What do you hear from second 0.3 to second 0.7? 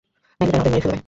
নইলে তারা